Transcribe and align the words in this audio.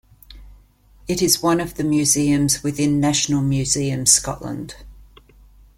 It 1.07 1.21
is 1.21 1.43
one 1.43 1.59
of 1.61 1.75
the 1.75 1.83
museums 1.83 2.63
within 2.63 2.99
National 2.99 3.43
Museums 3.43 4.09
Scotland. 4.09 4.77